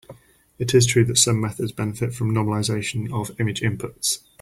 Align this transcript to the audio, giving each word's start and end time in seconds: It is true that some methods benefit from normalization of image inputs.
It 0.57 0.73
is 0.73 0.87
true 0.87 1.05
that 1.05 1.19
some 1.19 1.39
methods 1.39 1.71
benefit 1.71 2.11
from 2.15 2.33
normalization 2.33 3.13
of 3.13 3.39
image 3.39 3.61
inputs. 3.61 4.21